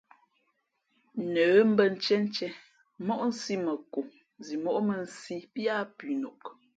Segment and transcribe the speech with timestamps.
[1.33, 2.49] Nə̌ mbᾱ ntíéntīē
[3.05, 3.99] móʼ nsī mα ko
[4.45, 6.41] zimóʼ mᾱ nsí píá pʉnok.